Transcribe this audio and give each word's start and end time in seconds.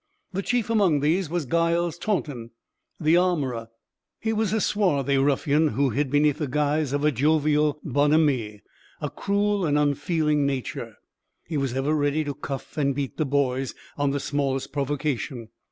The 0.33 0.41
chief 0.41 0.71
among 0.71 1.01
these 1.01 1.29
was 1.29 1.45
Giles 1.45 1.99
Taunton, 1.99 2.49
the 2.99 3.17
armorer 3.17 3.67
He 4.19 4.33
was 4.33 4.51
a 4.51 4.59
swarthy 4.59 5.19
ruffian, 5.19 5.67
who 5.67 5.91
hid, 5.91 6.09
beneath 6.09 6.39
the 6.39 6.47
guise 6.47 6.91
of 6.91 7.03
a 7.05 7.11
jovial 7.11 7.79
bonhomie, 7.83 8.63
a 8.99 9.11
cruel 9.11 9.63
and 9.63 9.77
unfeeling 9.77 10.43
nature. 10.43 10.95
He 11.45 11.55
was 11.55 11.73
ever 11.75 11.93
ready 11.93 12.23
to 12.23 12.33
cuff 12.33 12.79
and 12.79 12.95
beat 12.95 13.17
the 13.17 13.27
boys, 13.27 13.75
on 13.95 14.09
the 14.09 14.19
smallest 14.19 14.73
provocation. 14.73 15.49